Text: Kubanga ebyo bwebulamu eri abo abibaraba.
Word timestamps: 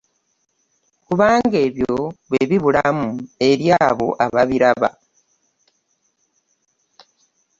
Kubanga 1.05 1.57
ebyo 1.67 1.95
bwebulamu 2.27 3.09
eri 3.49 3.67
abo 3.87 4.07
abibaraba. 4.23 4.89